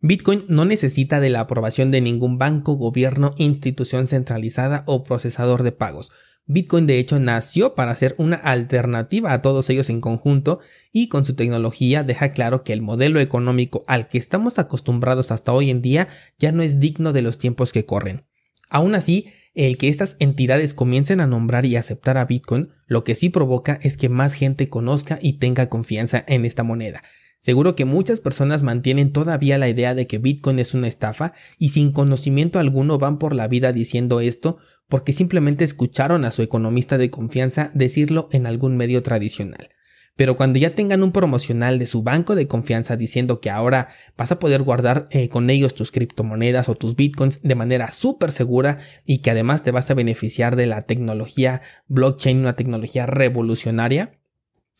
Bitcoin 0.00 0.44
no 0.48 0.64
necesita 0.64 1.20
de 1.20 1.30
la 1.30 1.40
aprobación 1.40 1.90
de 1.90 2.00
ningún 2.00 2.38
banco, 2.38 2.74
gobierno, 2.74 3.34
institución 3.36 4.06
centralizada 4.06 4.84
o 4.86 5.04
procesador 5.04 5.64
de 5.64 5.72
pagos. 5.72 6.10
Bitcoin 6.46 6.86
de 6.86 6.98
hecho 6.98 7.20
nació 7.20 7.74
para 7.74 7.94
ser 7.94 8.14
una 8.18 8.36
alternativa 8.36 9.32
a 9.32 9.42
todos 9.42 9.70
ellos 9.70 9.90
en 9.90 10.00
conjunto 10.00 10.60
y 10.92 11.08
con 11.08 11.24
su 11.24 11.34
tecnología 11.34 12.02
deja 12.02 12.32
claro 12.32 12.64
que 12.64 12.72
el 12.72 12.82
modelo 12.82 13.20
económico 13.20 13.84
al 13.86 14.08
que 14.08 14.18
estamos 14.18 14.58
acostumbrados 14.58 15.30
hasta 15.30 15.52
hoy 15.52 15.70
en 15.70 15.82
día 15.82 16.08
ya 16.38 16.52
no 16.52 16.62
es 16.62 16.80
digno 16.80 17.12
de 17.12 17.22
los 17.22 17.38
tiempos 17.38 17.72
que 17.72 17.86
corren. 17.86 18.22
Aún 18.68 18.94
así, 18.94 19.28
el 19.54 19.76
que 19.78 19.88
estas 19.88 20.16
entidades 20.18 20.74
comiencen 20.74 21.20
a 21.20 21.26
nombrar 21.26 21.66
y 21.66 21.76
aceptar 21.76 22.18
a 22.18 22.24
Bitcoin, 22.24 22.70
lo 22.86 23.04
que 23.04 23.14
sí 23.14 23.28
provoca 23.28 23.78
es 23.82 23.96
que 23.96 24.08
más 24.08 24.34
gente 24.34 24.68
conozca 24.68 25.18
y 25.20 25.34
tenga 25.34 25.68
confianza 25.68 26.24
en 26.26 26.44
esta 26.44 26.62
moneda. 26.62 27.02
Seguro 27.38 27.74
que 27.74 27.84
muchas 27.84 28.20
personas 28.20 28.62
mantienen 28.62 29.12
todavía 29.12 29.58
la 29.58 29.68
idea 29.68 29.94
de 29.94 30.06
que 30.06 30.18
Bitcoin 30.18 30.58
es 30.58 30.74
una 30.74 30.86
estafa 30.86 31.32
y 31.58 31.70
sin 31.70 31.90
conocimiento 31.92 32.60
alguno 32.60 32.98
van 32.98 33.18
por 33.18 33.34
la 33.34 33.48
vida 33.48 33.72
diciendo 33.72 34.20
esto 34.20 34.58
porque 34.92 35.14
simplemente 35.14 35.64
escucharon 35.64 36.26
a 36.26 36.30
su 36.32 36.42
economista 36.42 36.98
de 36.98 37.10
confianza 37.10 37.70
decirlo 37.72 38.28
en 38.30 38.46
algún 38.46 38.76
medio 38.76 39.02
tradicional. 39.02 39.70
Pero 40.16 40.36
cuando 40.36 40.58
ya 40.58 40.74
tengan 40.74 41.02
un 41.02 41.12
promocional 41.12 41.78
de 41.78 41.86
su 41.86 42.02
banco 42.02 42.34
de 42.34 42.46
confianza 42.46 42.94
diciendo 42.94 43.40
que 43.40 43.48
ahora 43.48 43.88
vas 44.18 44.32
a 44.32 44.38
poder 44.38 44.62
guardar 44.62 45.08
eh, 45.10 45.30
con 45.30 45.48
ellos 45.48 45.74
tus 45.74 45.92
criptomonedas 45.92 46.68
o 46.68 46.74
tus 46.74 46.94
bitcoins 46.94 47.40
de 47.40 47.54
manera 47.54 47.90
súper 47.90 48.32
segura 48.32 48.80
y 49.06 49.22
que 49.22 49.30
además 49.30 49.62
te 49.62 49.70
vas 49.70 49.90
a 49.90 49.94
beneficiar 49.94 50.56
de 50.56 50.66
la 50.66 50.82
tecnología 50.82 51.62
blockchain, 51.86 52.40
una 52.40 52.52
tecnología 52.52 53.06
revolucionaria, 53.06 54.20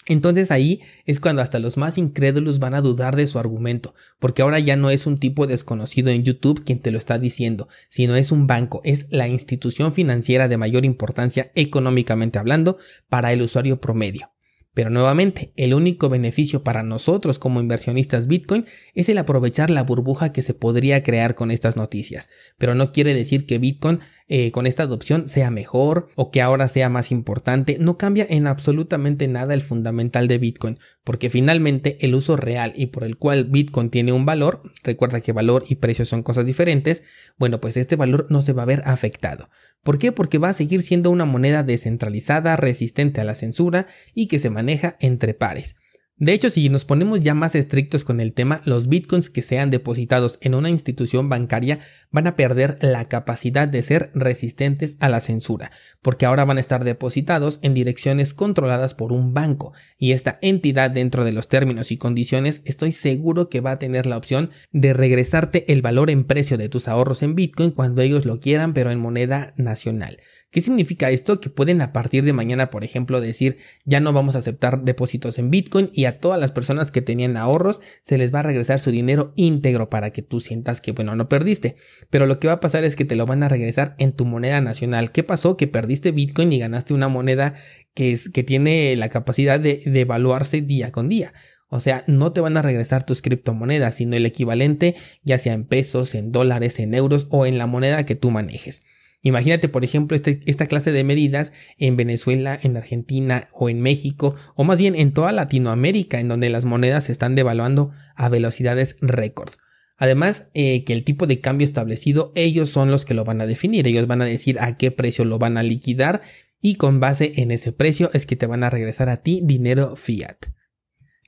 Entonces 0.06 0.50
ahí 0.50 0.80
es 1.06 1.20
cuando 1.20 1.42
hasta 1.42 1.60
los 1.60 1.76
más 1.76 1.96
incrédulos 1.96 2.58
van 2.58 2.74
a 2.74 2.80
dudar 2.80 3.14
de 3.14 3.28
su 3.28 3.38
argumento, 3.38 3.94
porque 4.18 4.42
ahora 4.42 4.58
ya 4.58 4.74
no 4.74 4.90
es 4.90 5.06
un 5.06 5.18
tipo 5.18 5.46
desconocido 5.46 6.10
en 6.10 6.24
YouTube 6.24 6.64
quien 6.64 6.80
te 6.80 6.90
lo 6.90 6.98
está 6.98 7.18
diciendo, 7.18 7.68
sino 7.88 8.16
es 8.16 8.32
un 8.32 8.48
banco, 8.48 8.80
es 8.84 9.06
la 9.10 9.28
institución 9.28 9.92
financiera 9.92 10.48
de 10.48 10.56
mayor 10.56 10.84
importancia 10.84 11.52
económicamente 11.54 12.40
hablando 12.40 12.78
para 13.08 13.32
el 13.32 13.42
usuario 13.42 13.80
promedio. 13.80 14.30
Pero 14.74 14.88
nuevamente, 14.88 15.52
el 15.56 15.74
único 15.74 16.08
beneficio 16.08 16.64
para 16.64 16.82
nosotros 16.82 17.38
como 17.38 17.60
inversionistas 17.60 18.26
Bitcoin 18.26 18.64
es 18.94 19.08
el 19.10 19.18
aprovechar 19.18 19.68
la 19.68 19.82
burbuja 19.82 20.32
que 20.32 20.40
se 20.40 20.54
podría 20.54 21.02
crear 21.02 21.34
con 21.34 21.50
estas 21.50 21.76
noticias. 21.76 22.30
Pero 22.56 22.74
no 22.74 22.90
quiere 22.90 23.12
decir 23.12 23.44
que 23.44 23.58
Bitcoin 23.58 24.00
eh, 24.34 24.50
con 24.50 24.66
esta 24.66 24.84
adopción 24.84 25.28
sea 25.28 25.50
mejor 25.50 26.08
o 26.14 26.30
que 26.30 26.40
ahora 26.40 26.66
sea 26.66 26.88
más 26.88 27.12
importante. 27.12 27.76
No 27.78 27.98
cambia 27.98 28.26
en 28.30 28.46
absolutamente 28.46 29.28
nada 29.28 29.52
el 29.52 29.60
fundamental 29.60 30.26
de 30.26 30.38
Bitcoin, 30.38 30.78
porque 31.04 31.28
finalmente 31.28 31.98
el 32.00 32.14
uso 32.14 32.38
real 32.38 32.72
y 32.74 32.86
por 32.86 33.04
el 33.04 33.18
cual 33.18 33.44
Bitcoin 33.50 33.90
tiene 33.90 34.14
un 34.14 34.24
valor, 34.24 34.62
recuerda 34.84 35.20
que 35.20 35.32
valor 35.32 35.66
y 35.68 35.74
precio 35.74 36.06
son 36.06 36.22
cosas 36.22 36.46
diferentes, 36.46 37.02
bueno, 37.36 37.60
pues 37.60 37.76
este 37.76 37.94
valor 37.94 38.24
no 38.30 38.40
se 38.40 38.54
va 38.54 38.62
a 38.62 38.64
ver 38.64 38.80
afectado. 38.86 39.50
¿Por 39.82 39.98
qué? 39.98 40.12
Porque 40.12 40.38
va 40.38 40.48
a 40.48 40.54
seguir 40.54 40.80
siendo 40.80 41.10
una 41.10 41.26
moneda 41.26 41.62
descentralizada, 41.62 42.56
resistente 42.56 43.20
a 43.20 43.24
la 43.24 43.34
censura 43.34 43.86
y 44.14 44.28
que 44.28 44.38
se 44.38 44.48
maneja 44.48 44.96
entre 44.98 45.34
pares. 45.34 45.76
De 46.22 46.32
hecho, 46.32 46.50
si 46.50 46.68
nos 46.68 46.84
ponemos 46.84 47.18
ya 47.18 47.34
más 47.34 47.56
estrictos 47.56 48.04
con 48.04 48.20
el 48.20 48.32
tema, 48.32 48.62
los 48.64 48.86
bitcoins 48.86 49.28
que 49.28 49.42
sean 49.42 49.70
depositados 49.70 50.38
en 50.40 50.54
una 50.54 50.70
institución 50.70 51.28
bancaria 51.28 51.80
van 52.12 52.28
a 52.28 52.36
perder 52.36 52.78
la 52.80 53.08
capacidad 53.08 53.66
de 53.66 53.82
ser 53.82 54.12
resistentes 54.14 54.96
a 55.00 55.08
la 55.08 55.18
censura, 55.18 55.72
porque 56.00 56.24
ahora 56.24 56.44
van 56.44 56.58
a 56.58 56.60
estar 56.60 56.84
depositados 56.84 57.58
en 57.62 57.74
direcciones 57.74 58.34
controladas 58.34 58.94
por 58.94 59.12
un 59.12 59.34
banco, 59.34 59.72
y 59.98 60.12
esta 60.12 60.38
entidad 60.42 60.92
dentro 60.92 61.24
de 61.24 61.32
los 61.32 61.48
términos 61.48 61.90
y 61.90 61.96
condiciones 61.96 62.62
estoy 62.66 62.92
seguro 62.92 63.48
que 63.48 63.60
va 63.60 63.72
a 63.72 63.78
tener 63.80 64.06
la 64.06 64.16
opción 64.16 64.50
de 64.70 64.92
regresarte 64.92 65.72
el 65.72 65.82
valor 65.82 66.08
en 66.08 66.22
precio 66.22 66.56
de 66.56 66.68
tus 66.68 66.86
ahorros 66.86 67.24
en 67.24 67.34
bitcoin 67.34 67.72
cuando 67.72 68.00
ellos 68.00 68.26
lo 68.26 68.38
quieran, 68.38 68.74
pero 68.74 68.92
en 68.92 69.00
moneda 69.00 69.54
nacional. 69.56 70.18
¿Qué 70.52 70.60
significa 70.60 71.10
esto? 71.10 71.40
Que 71.40 71.48
pueden 71.48 71.80
a 71.80 71.94
partir 71.94 72.24
de 72.24 72.34
mañana, 72.34 72.68
por 72.68 72.84
ejemplo, 72.84 73.22
decir 73.22 73.56
ya 73.86 74.00
no 74.00 74.12
vamos 74.12 74.34
a 74.34 74.40
aceptar 74.40 74.84
depósitos 74.84 75.38
en 75.38 75.50
Bitcoin 75.50 75.88
y 75.94 76.04
a 76.04 76.20
todas 76.20 76.38
las 76.38 76.52
personas 76.52 76.90
que 76.90 77.00
tenían 77.00 77.38
ahorros 77.38 77.80
se 78.02 78.18
les 78.18 78.34
va 78.34 78.40
a 78.40 78.42
regresar 78.42 78.78
su 78.78 78.90
dinero 78.90 79.32
íntegro 79.34 79.88
para 79.88 80.10
que 80.10 80.20
tú 80.20 80.40
sientas 80.40 80.82
que, 80.82 80.92
bueno, 80.92 81.16
no 81.16 81.26
perdiste. 81.26 81.76
Pero 82.10 82.26
lo 82.26 82.38
que 82.38 82.48
va 82.48 82.54
a 82.54 82.60
pasar 82.60 82.84
es 82.84 82.96
que 82.96 83.06
te 83.06 83.16
lo 83.16 83.24
van 83.24 83.42
a 83.42 83.48
regresar 83.48 83.94
en 83.98 84.12
tu 84.12 84.26
moneda 84.26 84.60
nacional. 84.60 85.10
¿Qué 85.10 85.22
pasó? 85.22 85.56
Que 85.56 85.68
perdiste 85.68 86.10
Bitcoin 86.10 86.52
y 86.52 86.58
ganaste 86.58 86.92
una 86.92 87.08
moneda 87.08 87.54
que, 87.94 88.12
es, 88.12 88.28
que 88.28 88.42
tiene 88.42 88.94
la 88.96 89.08
capacidad 89.08 89.58
de, 89.58 89.80
de 89.86 90.00
evaluarse 90.00 90.60
día 90.60 90.92
con 90.92 91.08
día. 91.08 91.32
O 91.68 91.80
sea, 91.80 92.04
no 92.06 92.34
te 92.34 92.42
van 92.42 92.58
a 92.58 92.62
regresar 92.62 93.06
tus 93.06 93.22
criptomonedas, 93.22 93.94
sino 93.94 94.16
el 94.16 94.26
equivalente, 94.26 94.96
ya 95.22 95.38
sea 95.38 95.54
en 95.54 95.64
pesos, 95.64 96.14
en 96.14 96.30
dólares, 96.30 96.78
en 96.78 96.92
euros 96.92 97.26
o 97.30 97.46
en 97.46 97.56
la 97.56 97.66
moneda 97.66 98.04
que 98.04 98.16
tú 98.16 98.30
manejes. 98.30 98.84
Imagínate, 99.22 99.68
por 99.68 99.84
ejemplo, 99.84 100.16
este, 100.16 100.40
esta 100.46 100.66
clase 100.66 100.90
de 100.90 101.04
medidas 101.04 101.52
en 101.78 101.96
Venezuela, 101.96 102.58
en 102.60 102.76
Argentina 102.76 103.48
o 103.52 103.68
en 103.68 103.80
México, 103.80 104.34
o 104.56 104.64
más 104.64 104.80
bien 104.80 104.96
en 104.96 105.12
toda 105.12 105.30
Latinoamérica, 105.30 106.18
en 106.18 106.28
donde 106.28 106.50
las 106.50 106.64
monedas 106.64 107.04
se 107.04 107.12
están 107.12 107.36
devaluando 107.36 107.92
a 108.16 108.28
velocidades 108.28 108.96
récord. 109.00 109.50
Además, 109.96 110.50
eh, 110.54 110.82
que 110.82 110.92
el 110.92 111.04
tipo 111.04 111.28
de 111.28 111.40
cambio 111.40 111.64
establecido, 111.64 112.32
ellos 112.34 112.70
son 112.70 112.90
los 112.90 113.04
que 113.04 113.14
lo 113.14 113.24
van 113.24 113.40
a 113.40 113.46
definir, 113.46 113.86
ellos 113.86 114.08
van 114.08 114.22
a 114.22 114.26
decir 114.26 114.58
a 114.58 114.76
qué 114.76 114.90
precio 114.90 115.24
lo 115.24 115.38
van 115.38 115.56
a 115.56 115.62
liquidar 115.62 116.22
y 116.60 116.74
con 116.74 116.98
base 116.98 117.32
en 117.36 117.52
ese 117.52 117.70
precio 117.70 118.10
es 118.12 118.26
que 118.26 118.34
te 118.34 118.46
van 118.46 118.64
a 118.64 118.70
regresar 118.70 119.08
a 119.08 119.18
ti 119.18 119.40
dinero 119.44 119.94
fiat. 119.94 120.46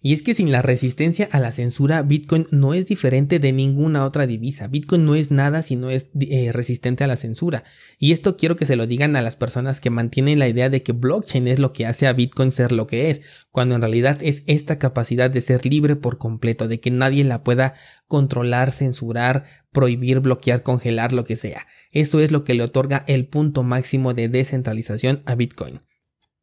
Y 0.07 0.13
es 0.13 0.21
que 0.21 0.35
sin 0.35 0.53
la 0.53 0.61
resistencia 0.61 1.31
a 1.33 1.41
la 1.41 1.51
censura, 1.51 2.03
Bitcoin 2.03 2.47
no 2.51 2.75
es 2.75 2.87
diferente 2.87 3.39
de 3.39 3.55
ninguna 3.55 4.05
otra 4.05 4.27
divisa. 4.27 4.67
Bitcoin 4.67 5.07
no 5.07 5.15
es 5.15 5.31
nada 5.31 5.63
si 5.63 5.77
no 5.77 5.89
es 5.89 6.11
eh, 6.21 6.53
resistente 6.53 7.05
a 7.05 7.07
la 7.07 7.17
censura. 7.17 7.65
Y 7.99 8.13
esto 8.13 8.37
quiero 8.37 8.55
que 8.55 8.67
se 8.67 8.77
lo 8.77 8.87
digan 8.87 9.17
a 9.17 9.23
las 9.23 9.37
personas 9.37 9.81
que 9.81 9.89
mantienen 9.89 10.39
la 10.39 10.47
idea 10.47 10.69
de 10.69 10.83
que 10.83 10.93
blockchain 10.93 11.49
es 11.49 11.59
lo 11.59 11.73
que 11.73 11.87
hace 11.87 12.07
a 12.07 12.13
Bitcoin 12.13 12.53
ser 12.53 12.71
lo 12.71 12.87
que 12.87 13.09
es, 13.09 13.23
cuando 13.51 13.77
en 13.77 13.81
realidad 13.81 14.19
es 14.21 14.45
esta 14.47 14.79
capacidad 14.79 15.31
de 15.31 15.41
ser 15.41 15.65
libre 15.65 15.97
por 15.97 16.19
completo, 16.19 16.69
de 16.69 16.81
que 16.81 16.91
nadie 16.91 17.25
la 17.25 17.43
pueda 17.43 17.73
controlar, 18.07 18.73
censurar, 18.73 19.47
prohibir, 19.73 20.21
bloquear, 20.21 20.63
congelar, 20.63 21.15
lo 21.15 21.25
que 21.25 21.37
sea. 21.37 21.67
Esto 21.93 22.21
es 22.21 22.31
lo 22.31 22.45
que 22.45 22.53
le 22.53 22.65
otorga 22.65 23.05
el 23.09 23.27
punto 23.27 23.63
máximo 23.63 24.13
de 24.13 24.29
descentralización 24.29 25.23
a 25.25 25.35
Bitcoin. 25.35 25.81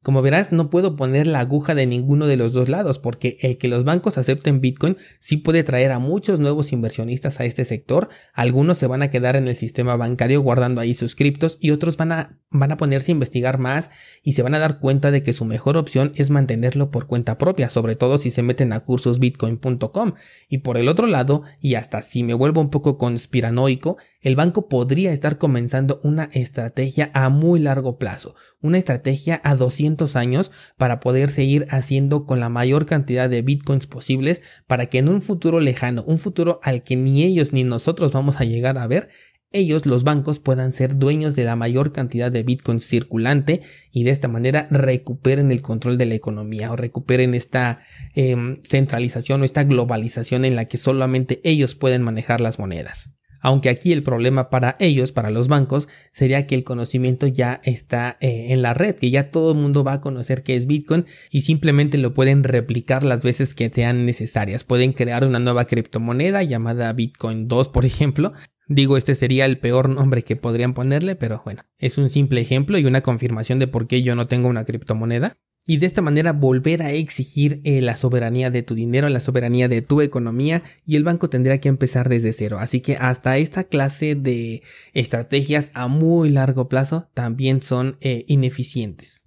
Como 0.03 0.23
verás, 0.23 0.51
no 0.51 0.71
puedo 0.71 0.95
poner 0.95 1.27
la 1.27 1.41
aguja 1.41 1.75
de 1.75 1.85
ninguno 1.85 2.25
de 2.25 2.35
los 2.35 2.53
dos 2.53 2.69
lados, 2.69 2.97
porque 2.97 3.37
el 3.41 3.59
que 3.59 3.67
los 3.67 3.83
bancos 3.83 4.17
acepten 4.17 4.59
Bitcoin 4.59 4.97
sí 5.19 5.37
puede 5.37 5.63
traer 5.63 5.91
a 5.91 5.99
muchos 5.99 6.39
nuevos 6.39 6.71
inversionistas 6.71 7.39
a 7.39 7.45
este 7.45 7.65
sector, 7.65 8.09
algunos 8.33 8.79
se 8.79 8.87
van 8.87 9.03
a 9.03 9.11
quedar 9.11 9.35
en 9.35 9.47
el 9.47 9.55
sistema 9.55 9.95
bancario 9.95 10.41
guardando 10.41 10.81
ahí 10.81 10.95
sus 10.95 11.13
criptos 11.13 11.59
y 11.61 11.69
otros 11.69 11.97
van 11.97 12.11
a, 12.13 12.39
van 12.49 12.71
a 12.71 12.77
ponerse 12.77 13.11
a 13.11 13.13
investigar 13.13 13.59
más 13.59 13.91
y 14.23 14.33
se 14.33 14.41
van 14.41 14.55
a 14.55 14.59
dar 14.59 14.79
cuenta 14.79 15.11
de 15.11 15.21
que 15.21 15.33
su 15.33 15.45
mejor 15.45 15.77
opción 15.77 16.13
es 16.15 16.31
mantenerlo 16.31 16.89
por 16.89 17.05
cuenta 17.05 17.37
propia, 17.37 17.69
sobre 17.69 17.95
todo 17.95 18.17
si 18.17 18.31
se 18.31 18.41
meten 18.41 18.73
a 18.73 18.79
cursosbitcoin.com. 18.79 20.13
Y 20.49 20.57
por 20.59 20.77
el 20.77 20.87
otro 20.87 21.05
lado, 21.05 21.43
y 21.59 21.75
hasta 21.75 22.01
si 22.01 22.23
me 22.23 22.33
vuelvo 22.33 22.59
un 22.59 22.71
poco 22.71 22.97
conspiranoico, 22.97 23.97
el 24.21 24.35
banco 24.35 24.67
podría 24.67 25.11
estar 25.11 25.37
comenzando 25.37 25.99
una 26.03 26.29
estrategia 26.33 27.09
a 27.13 27.29
muy 27.29 27.59
largo 27.59 27.97
plazo, 27.97 28.35
una 28.61 28.77
estrategia 28.77 29.41
a 29.43 29.55
200 29.55 30.15
años 30.15 30.51
para 30.77 30.99
poder 30.99 31.31
seguir 31.31 31.65
haciendo 31.69 32.25
con 32.25 32.39
la 32.39 32.49
mayor 32.49 32.85
cantidad 32.85 33.29
de 33.29 33.41
bitcoins 33.41 33.87
posibles 33.87 34.41
para 34.67 34.85
que 34.85 34.99
en 34.99 35.09
un 35.09 35.21
futuro 35.21 35.59
lejano, 35.59 36.03
un 36.03 36.19
futuro 36.19 36.59
al 36.61 36.83
que 36.83 36.95
ni 36.95 37.23
ellos 37.23 37.51
ni 37.51 37.63
nosotros 37.63 38.13
vamos 38.13 38.39
a 38.39 38.45
llegar 38.45 38.77
a 38.77 38.87
ver, 38.87 39.09
ellos, 39.53 39.85
los 39.85 40.05
bancos, 40.05 40.39
puedan 40.39 40.71
ser 40.71 40.95
dueños 40.95 41.35
de 41.35 41.43
la 41.43 41.57
mayor 41.57 41.91
cantidad 41.91 42.31
de 42.31 42.43
bitcoins 42.43 42.85
circulante 42.85 43.61
y 43.91 44.05
de 44.05 44.11
esta 44.11 44.29
manera 44.29 44.67
recuperen 44.71 45.51
el 45.51 45.61
control 45.61 45.97
de 45.97 46.05
la 46.05 46.15
economía 46.15 46.71
o 46.71 46.77
recuperen 46.77 47.33
esta 47.33 47.81
em, 48.15 48.61
centralización 48.63 49.41
o 49.41 49.43
esta 49.43 49.65
globalización 49.65 50.45
en 50.45 50.55
la 50.55 50.65
que 50.65 50.77
solamente 50.77 51.41
ellos 51.43 51.75
pueden 51.75 52.01
manejar 52.01 52.39
las 52.39 52.59
monedas 52.59 53.11
aunque 53.41 53.69
aquí 53.69 53.91
el 53.91 54.03
problema 54.03 54.49
para 54.49 54.77
ellos, 54.79 55.11
para 55.11 55.29
los 55.29 55.47
bancos, 55.47 55.87
sería 56.11 56.47
que 56.47 56.55
el 56.55 56.63
conocimiento 56.63 57.27
ya 57.27 57.59
está 57.63 58.17
eh, 58.21 58.47
en 58.49 58.61
la 58.61 58.73
red, 58.73 58.95
que 58.95 59.09
ya 59.09 59.25
todo 59.25 59.51
el 59.51 59.57
mundo 59.57 59.83
va 59.83 59.93
a 59.93 60.01
conocer 60.01 60.43
qué 60.43 60.55
es 60.55 60.67
Bitcoin 60.67 61.05
y 61.29 61.41
simplemente 61.41 61.97
lo 61.97 62.13
pueden 62.13 62.43
replicar 62.43 63.03
las 63.03 63.23
veces 63.23 63.53
que 63.53 63.69
sean 63.69 64.05
necesarias. 64.05 64.63
Pueden 64.63 64.93
crear 64.93 65.25
una 65.25 65.39
nueva 65.39 65.65
criptomoneda 65.65 66.43
llamada 66.43 66.93
Bitcoin 66.93 67.47
2, 67.47 67.69
por 67.69 67.85
ejemplo, 67.85 68.33
Digo, 68.67 68.95
este 68.95 69.15
sería 69.15 69.45
el 69.45 69.57
peor 69.57 69.89
nombre 69.89 70.23
que 70.23 70.37
podrían 70.37 70.73
ponerle, 70.73 71.17
pero 71.17 71.41
bueno, 71.43 71.63
es 71.77 71.97
un 71.97 72.07
simple 72.07 72.39
ejemplo 72.39 72.77
y 72.77 72.85
una 72.85 73.01
confirmación 73.01 73.59
de 73.59 73.67
por 73.67 73.85
qué 73.85 74.01
yo 74.01 74.15
no 74.15 74.27
tengo 74.27 74.47
una 74.47 74.63
criptomoneda 74.63 75.35
y 75.67 75.77
de 75.77 75.85
esta 75.85 76.01
manera 76.01 76.33
volver 76.33 76.81
a 76.81 76.91
exigir 76.91 77.61
eh, 77.63 77.81
la 77.81 77.95
soberanía 77.95 78.49
de 78.49 78.63
tu 78.63 78.73
dinero, 78.75 79.07
la 79.09 79.19
soberanía 79.19 79.67
de 79.67 79.81
tu 79.81 80.01
economía 80.01 80.63
y 80.85 80.95
el 80.95 81.03
banco 81.03 81.29
tendría 81.29 81.59
que 81.59 81.69
empezar 81.69 82.09
desde 82.09 82.33
cero. 82.33 82.57
Así 82.59 82.81
que 82.81 82.97
hasta 82.97 83.37
esta 83.37 83.63
clase 83.63 84.15
de 84.15 84.63
estrategias 84.93 85.69
a 85.73 85.87
muy 85.87 86.29
largo 86.29 86.67
plazo 86.67 87.09
también 87.13 87.61
son 87.61 87.97
eh, 88.01 88.25
ineficientes. 88.27 89.23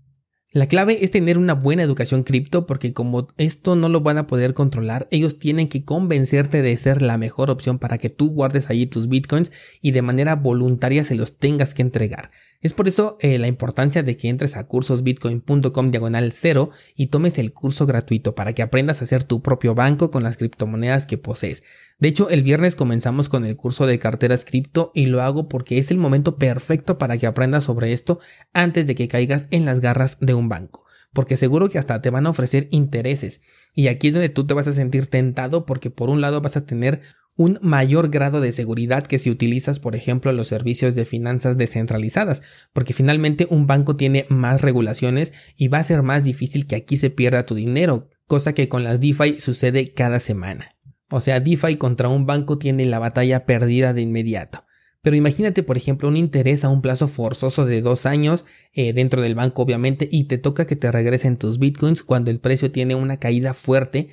La 0.54 0.68
clave 0.68 1.04
es 1.04 1.10
tener 1.10 1.36
una 1.36 1.54
buena 1.54 1.82
educación 1.82 2.22
cripto 2.22 2.64
porque 2.64 2.92
como 2.92 3.26
esto 3.38 3.74
no 3.74 3.88
lo 3.88 4.02
van 4.02 4.18
a 4.18 4.28
poder 4.28 4.54
controlar, 4.54 5.08
ellos 5.10 5.40
tienen 5.40 5.68
que 5.68 5.84
convencerte 5.84 6.62
de 6.62 6.76
ser 6.76 7.02
la 7.02 7.18
mejor 7.18 7.50
opción 7.50 7.80
para 7.80 7.98
que 7.98 8.08
tú 8.08 8.30
guardes 8.30 8.70
allí 8.70 8.86
tus 8.86 9.08
bitcoins 9.08 9.50
y 9.82 9.90
de 9.90 10.02
manera 10.02 10.36
voluntaria 10.36 11.02
se 11.02 11.16
los 11.16 11.38
tengas 11.38 11.74
que 11.74 11.82
entregar. 11.82 12.30
Es 12.60 12.72
por 12.72 12.86
eso 12.86 13.16
eh, 13.18 13.40
la 13.40 13.48
importancia 13.48 14.04
de 14.04 14.16
que 14.16 14.28
entres 14.28 14.56
a 14.56 14.68
cursosbitcoin.com 14.68 15.90
diagonal 15.90 16.30
cero 16.30 16.70
y 16.94 17.08
tomes 17.08 17.36
el 17.38 17.52
curso 17.52 17.84
gratuito 17.84 18.36
para 18.36 18.52
que 18.52 18.62
aprendas 18.62 19.00
a 19.00 19.06
hacer 19.06 19.24
tu 19.24 19.42
propio 19.42 19.74
banco 19.74 20.12
con 20.12 20.22
las 20.22 20.36
criptomonedas 20.36 21.04
que 21.04 21.18
posees. 21.18 21.64
De 22.04 22.08
hecho, 22.08 22.28
el 22.28 22.42
viernes 22.42 22.74
comenzamos 22.74 23.30
con 23.30 23.46
el 23.46 23.56
curso 23.56 23.86
de 23.86 23.98
carteras 23.98 24.44
cripto 24.44 24.92
y 24.94 25.06
lo 25.06 25.22
hago 25.22 25.48
porque 25.48 25.78
es 25.78 25.90
el 25.90 25.96
momento 25.96 26.36
perfecto 26.36 26.98
para 26.98 27.16
que 27.16 27.26
aprendas 27.26 27.64
sobre 27.64 27.94
esto 27.94 28.20
antes 28.52 28.86
de 28.86 28.94
que 28.94 29.08
caigas 29.08 29.46
en 29.50 29.64
las 29.64 29.80
garras 29.80 30.18
de 30.20 30.34
un 30.34 30.50
banco. 30.50 30.84
Porque 31.14 31.38
seguro 31.38 31.70
que 31.70 31.78
hasta 31.78 32.02
te 32.02 32.10
van 32.10 32.26
a 32.26 32.28
ofrecer 32.28 32.68
intereses. 32.70 33.40
Y 33.74 33.88
aquí 33.88 34.08
es 34.08 34.12
donde 34.12 34.28
tú 34.28 34.46
te 34.46 34.52
vas 34.52 34.68
a 34.68 34.74
sentir 34.74 35.06
tentado 35.06 35.64
porque 35.64 35.88
por 35.88 36.10
un 36.10 36.20
lado 36.20 36.42
vas 36.42 36.58
a 36.58 36.66
tener 36.66 37.00
un 37.36 37.58
mayor 37.62 38.10
grado 38.10 38.42
de 38.42 38.52
seguridad 38.52 39.06
que 39.06 39.18
si 39.18 39.30
utilizas, 39.30 39.80
por 39.80 39.96
ejemplo, 39.96 40.30
los 40.34 40.48
servicios 40.48 40.94
de 40.94 41.06
finanzas 41.06 41.56
descentralizadas, 41.56 42.42
porque 42.74 42.92
finalmente 42.92 43.46
un 43.48 43.66
banco 43.66 43.96
tiene 43.96 44.26
más 44.28 44.60
regulaciones 44.60 45.32
y 45.56 45.68
va 45.68 45.78
a 45.78 45.84
ser 45.84 46.02
más 46.02 46.22
difícil 46.22 46.66
que 46.66 46.76
aquí 46.76 46.98
se 46.98 47.08
pierda 47.08 47.46
tu 47.46 47.54
dinero, 47.54 48.10
cosa 48.26 48.52
que 48.52 48.68
con 48.68 48.84
las 48.84 49.00
DeFi 49.00 49.40
sucede 49.40 49.94
cada 49.94 50.20
semana. 50.20 50.68
O 51.10 51.20
sea, 51.20 51.40
DeFi 51.40 51.76
contra 51.76 52.08
un 52.08 52.26
banco 52.26 52.58
tiene 52.58 52.84
la 52.86 52.98
batalla 52.98 53.46
perdida 53.46 53.92
de 53.92 54.02
inmediato. 54.02 54.64
Pero 55.04 55.16
imagínate, 55.16 55.62
por 55.62 55.76
ejemplo, 55.76 56.08
un 56.08 56.16
interés 56.16 56.64
a 56.64 56.70
un 56.70 56.80
plazo 56.80 57.08
forzoso 57.08 57.66
de 57.66 57.82
dos 57.82 58.06
años 58.06 58.46
eh, 58.72 58.94
dentro 58.94 59.20
del 59.20 59.34
banco, 59.34 59.60
obviamente, 59.60 60.08
y 60.10 60.24
te 60.24 60.38
toca 60.38 60.64
que 60.64 60.76
te 60.76 60.90
regresen 60.90 61.36
tus 61.36 61.58
bitcoins 61.58 62.02
cuando 62.02 62.30
el 62.30 62.40
precio 62.40 62.72
tiene 62.72 62.94
una 62.94 63.18
caída 63.18 63.52
fuerte, 63.52 64.08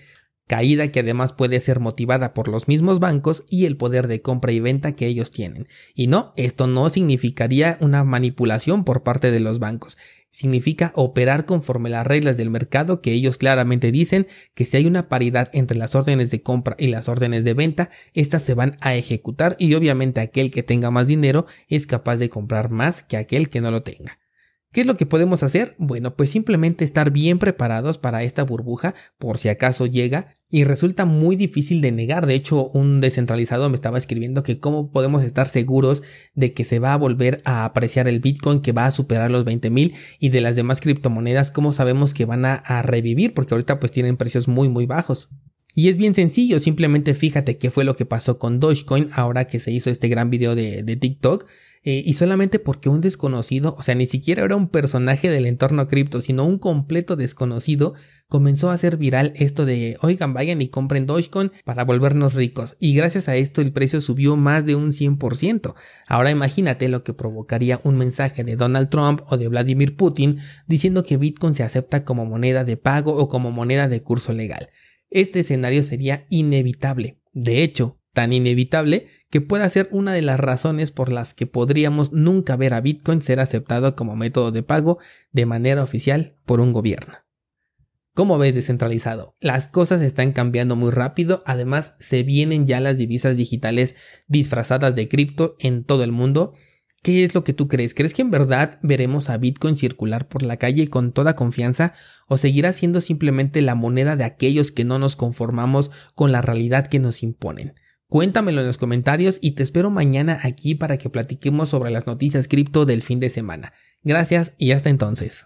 caída 0.48 0.90
que 0.90 1.00
además 1.00 1.32
puede 1.32 1.62
ser 1.62 1.80
motivada 1.80 2.34
por 2.34 2.50
los 2.50 2.68
mismos 2.68 3.00
bancos 3.00 3.46
y 3.50 3.64
el 3.64 3.78
poder 3.78 4.10
de 4.10 4.22
compra 4.22 4.52
y 4.52 4.60
venta 4.60 4.92
que 4.92 5.08
ellos 5.08 5.32
tienen. 5.32 5.70
Y 5.96 6.08
no, 6.08 6.34
esto 6.36 6.68
no 6.68 6.90
significaría 6.90 7.78
una 7.80 8.04
manipulación 8.04 8.84
por 8.84 9.02
parte 9.02 9.32
de 9.32 9.40
los 9.40 9.60
bancos 9.60 9.98
significa 10.32 10.92
operar 10.96 11.46
conforme 11.46 11.90
las 11.90 12.08
reglas 12.08 12.38
del 12.38 12.50
mercado 12.50 13.02
que 13.02 13.12
ellos 13.12 13.38
claramente 13.38 13.92
dicen 13.92 14.28
que 14.54 14.66
si 14.66 14.78
hay 14.78 14.88
una 14.88 15.10
paridad 15.10 15.50
entre 15.54 15.78
las 15.78 15.94
órdenes 15.94 16.32
de 16.32 16.42
compra 16.42 16.76
y 16.80 16.88
las 16.88 17.10
órdenes 17.10 17.44
de 17.44 17.54
venta, 17.54 17.90
estas 18.14 18.42
se 18.42 18.54
van 18.54 18.78
a 18.82 18.96
ejecutar 18.96 19.56
y 19.60 19.74
obviamente 19.76 20.22
aquel 20.22 20.50
que 20.50 20.64
tenga 20.64 20.90
más 20.90 21.08
dinero 21.08 21.46
es 21.68 21.86
capaz 21.86 22.18
de 22.18 22.30
comprar 22.30 22.70
más 22.70 23.04
que 23.04 23.18
aquel 23.18 23.50
que 23.50 23.62
no 23.62 23.72
lo 23.72 23.84
tenga. 23.84 24.20
¿Qué 24.72 24.82
es 24.82 24.88
lo 24.88 24.96
que 24.96 25.06
podemos 25.06 25.44
hacer? 25.44 25.76
Bueno, 25.78 26.16
pues 26.16 26.30
simplemente 26.30 26.86
estar 26.86 27.12
bien 27.12 27.40
preparados 27.40 27.98
para 27.98 28.24
esta 28.24 28.44
burbuja 28.44 28.96
por 29.18 29.38
si 29.38 29.50
acaso 29.50 29.86
llega 29.86 30.38
y 30.52 30.66
resulta 30.66 31.06
muy 31.06 31.38
difícil 31.38 31.80
de 31.80 31.94
negar. 31.94 32.28
De 32.28 32.36
hecho, 32.36 32.68
un 32.72 33.00
descentralizado 33.00 33.70
me 33.70 33.76
estaba 33.76 33.98
escribiendo 33.98 34.44
que 34.44 34.60
cómo 34.60 34.92
podemos 34.92 35.24
estar 35.24 35.48
seguros 35.48 36.04
de 36.36 36.54
que 36.54 36.66
se 36.66 36.80
va 36.80 36.92
a 36.92 36.98
volver 36.98 37.42
a 37.46 37.64
apreciar 37.64 38.10
el 38.10 38.20
Bitcoin, 38.20 38.60
que 38.60 38.74
va 38.74 38.86
a 38.86 38.92
superar 38.92 39.32
los 39.32 39.46
20 39.46 39.70
mil 39.70 39.94
y 40.20 40.28
de 40.30 40.42
las 40.42 40.58
demás 40.58 40.82
criptomonedas, 40.82 41.52
cómo 41.52 41.72
sabemos 41.72 42.14
que 42.14 42.26
van 42.26 42.46
a, 42.46 42.82
revivir, 42.84 43.34
porque 43.34 43.54
ahorita 43.54 43.80
pues 43.80 43.92
tienen 43.92 44.18
precios 44.18 44.48
muy 44.50 44.68
muy 44.68 44.86
bajos. 44.86 45.30
Y 45.74 45.88
es 45.88 45.98
bien 45.98 46.14
sencillo, 46.14 46.60
simplemente 46.60 47.14
fíjate 47.14 47.58
qué 47.58 47.72
fue 47.72 47.86
lo 47.86 47.96
que 47.96 48.06
pasó 48.06 48.38
con 48.38 48.60
Dogecoin 48.60 49.08
ahora 49.14 49.46
que 49.46 49.60
se 49.60 49.72
hizo 49.72 49.90
este 49.90 50.10
gran 50.10 50.30
video 50.30 50.54
de, 50.54 50.84
de 50.84 50.96
TikTok. 50.98 51.48
Eh, 51.84 52.04
y 52.06 52.14
solamente 52.14 52.60
porque 52.60 52.90
un 52.90 53.02
desconocido, 53.02 53.76
o 53.78 53.82
sea, 53.82 53.96
ni 53.96 54.06
siquiera 54.06 54.44
era 54.44 54.56
un 54.56 54.70
personaje 54.70 55.30
del 55.30 55.48
entorno 55.48 55.88
cripto, 55.88 56.22
sino 56.22 56.46
un 56.46 56.60
completo 56.60 57.16
desconocido, 57.16 57.96
comenzó 58.32 58.70
a 58.70 58.76
hacer 58.76 58.96
viral 58.96 59.34
esto 59.36 59.66
de, 59.66 59.98
oigan, 60.00 60.34
vayan 60.34 60.62
y 60.62 60.70
compren 60.70 61.06
Dogecoin 61.06 61.52
para 61.66 61.84
volvernos 61.84 62.34
ricos. 62.34 62.78
Y 62.80 62.96
gracias 62.96 63.28
a 63.28 63.36
esto 63.36 63.60
el 63.60 63.74
precio 63.74 64.00
subió 64.00 64.38
más 64.38 64.66
de 64.66 64.76
un 64.76 64.94
100%. 64.94 65.76
Ahora 66.08 66.32
imagínate 66.32 66.88
lo 66.88 67.04
que 67.04 67.12
provocaría 67.12 67.82
un 67.84 67.98
mensaje 67.98 68.46
de 68.46 68.56
Donald 68.56 68.88
Trump 68.88 69.20
o 69.26 69.36
de 69.36 69.50
Vladimir 69.50 69.98
Putin 69.98 70.40
diciendo 70.66 71.04
que 71.04 71.18
Bitcoin 71.18 71.56
se 71.56 71.64
acepta 71.64 72.06
como 72.06 72.26
moneda 72.26 72.64
de 72.64 72.78
pago 72.78 73.18
o 73.18 73.28
como 73.28 73.52
moneda 73.52 73.90
de 73.90 74.02
curso 74.02 74.32
legal. 74.32 74.70
Este 75.10 75.42
escenario 75.42 75.84
sería 75.84 76.26
inevitable. 76.30 77.20
De 77.34 77.64
hecho, 77.64 78.00
tan 78.14 78.32
inevitable 78.32 79.08
que 79.30 79.42
pueda 79.42 79.68
ser 79.68 79.90
una 79.92 80.14
de 80.14 80.22
las 80.22 80.40
razones 80.40 80.92
por 80.92 81.12
las 81.12 81.34
que 81.34 81.48
podríamos 81.48 82.14
nunca 82.14 82.56
ver 82.56 82.76
a 82.76 82.80
Bitcoin 82.80 83.20
ser 83.20 83.42
aceptado 83.42 83.94
como 83.94 84.16
método 84.16 84.54
de 84.54 84.64
pago 84.64 85.00
de 85.34 85.46
manera 85.46 85.84
oficial 85.84 86.38
por 86.46 86.62
un 86.62 86.72
gobierno. 86.72 87.16
¿Cómo 88.14 88.38
ves 88.38 88.54
descentralizado? 88.54 89.38
Las 89.40 89.70
cosas 89.70 90.02
están 90.02 90.34
cambiando 90.34 90.76
muy 90.76 90.92
rápido, 90.92 91.44
además 91.46 91.96
se 92.00 92.24
vienen 92.24 92.68
ya 92.68 92.82
las 92.82 92.98
divisas 92.98 93.38
digitales 93.38 93.96
disfrazadas 94.28 94.96
de 94.96 95.08
cripto 95.08 95.56
en 95.60 95.86
todo 95.86 96.04
el 96.04 96.12
mundo. 96.12 96.54
¿Qué 97.02 97.24
es 97.24 97.34
lo 97.34 97.46
que 97.46 97.54
tú 97.54 97.70
crees? 97.70 97.94
¿Crees 97.94 98.14
que 98.14 98.22
en 98.22 98.30
verdad 98.30 98.80
veremos 98.84 99.30
a 99.30 99.38
Bitcoin 99.38 99.78
circular 99.78 100.28
por 100.28 100.44
la 100.44 100.58
calle 100.58 100.90
con 100.90 101.14
toda 101.14 101.38
confianza 101.38 101.94
o 102.28 102.38
seguirá 102.38 102.74
siendo 102.74 103.00
simplemente 103.00 103.62
la 103.62 103.76
moneda 103.76 104.18
de 104.18 104.26
aquellos 104.26 104.72
que 104.72 104.84
no 104.84 105.00
nos 105.00 105.16
conformamos 105.16 105.90
con 106.14 106.34
la 106.34 106.42
realidad 106.42 106.88
que 106.88 107.00
nos 107.00 107.24
imponen? 107.24 107.76
Cuéntamelo 108.08 108.60
en 108.60 108.68
los 108.68 108.78
comentarios 108.78 109.38
y 109.40 109.52
te 109.52 109.64
espero 109.64 109.90
mañana 109.90 110.38
aquí 110.44 110.76
para 110.76 110.98
que 110.98 111.10
platiquemos 111.10 111.70
sobre 111.70 111.92
las 111.92 112.08
noticias 112.08 112.50
cripto 112.50 112.86
del 112.86 113.04
fin 113.04 113.22
de 113.22 113.30
semana. 113.30 113.72
Gracias 114.04 114.52
y 114.58 114.74
hasta 114.74 114.90
entonces. 114.90 115.40